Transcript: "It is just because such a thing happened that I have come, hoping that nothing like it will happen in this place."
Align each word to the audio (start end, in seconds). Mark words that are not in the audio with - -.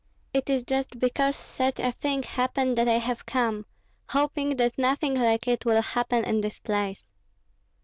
"It 0.33 0.49
is 0.49 0.63
just 0.63 0.97
because 0.97 1.35
such 1.35 1.77
a 1.77 1.91
thing 1.91 2.23
happened 2.23 2.75
that 2.79 2.87
I 2.87 2.97
have 2.97 3.23
come, 3.27 3.67
hoping 4.09 4.55
that 4.55 4.75
nothing 4.75 5.13
like 5.13 5.47
it 5.47 5.63
will 5.63 5.83
happen 5.83 6.25
in 6.25 6.41
this 6.41 6.59
place." 6.59 7.07